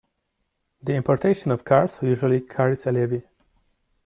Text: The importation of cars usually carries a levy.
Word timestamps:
The 0.81 0.95
importation 0.95 1.51
of 1.51 1.63
cars 1.63 1.99
usually 2.01 2.41
carries 2.41 2.87
a 2.87 2.91
levy. 2.91 3.21